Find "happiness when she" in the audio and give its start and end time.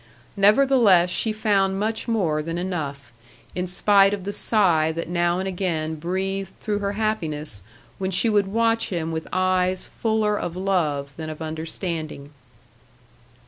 6.93-8.27